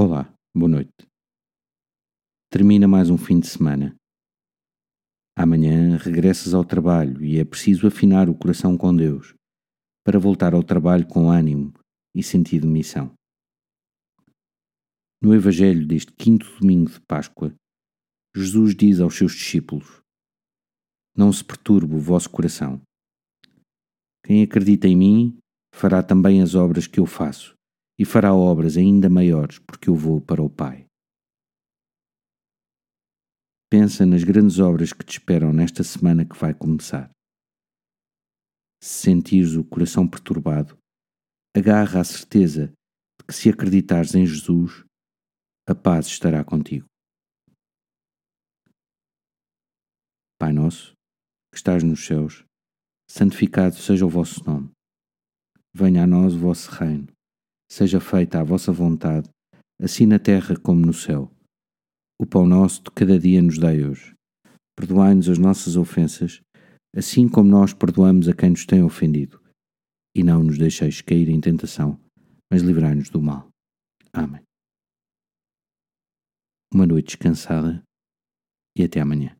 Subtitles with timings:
[0.00, 0.94] Olá, boa noite.
[2.52, 3.96] Termina mais um fim de semana.
[5.36, 9.34] Amanhã regressas ao trabalho e é preciso afinar o coração com Deus
[10.04, 11.72] para voltar ao trabalho com ânimo
[12.14, 13.12] e sentido de missão.
[15.20, 17.52] No Evangelho deste quinto domingo de Páscoa,
[18.36, 20.00] Jesus diz aos seus discípulos:
[21.16, 22.80] Não se perturbe o vosso coração.
[24.24, 25.38] Quem acredita em mim
[25.74, 27.57] fará também as obras que eu faço
[27.98, 30.86] e fará obras ainda maiores, porque eu vou para o Pai.
[33.68, 37.10] Pensa nas grandes obras que te esperam nesta semana que vai começar.
[38.80, 40.78] Se sentires o coração perturbado,
[41.54, 44.84] agarra a certeza de que se acreditares em Jesus,
[45.68, 46.86] a paz estará contigo.
[50.40, 50.92] Pai nosso,
[51.50, 52.44] que estás nos céus,
[53.10, 54.70] santificado seja o vosso nome.
[55.74, 57.17] Venha a nós o vosso reino
[57.70, 59.28] seja feita a vossa vontade,
[59.80, 61.30] assim na terra como no céu.
[62.20, 64.14] O pão nosso de cada dia nos dai hoje.
[64.76, 66.40] Perdoai-nos as nossas ofensas,
[66.94, 69.40] assim como nós perdoamos a quem nos tem ofendido.
[70.16, 72.00] E não nos deixeis cair em tentação,
[72.50, 73.48] mas livrai-nos do mal.
[74.12, 74.42] Amém.
[76.72, 77.82] Uma noite descansada
[78.76, 79.37] e até amanhã.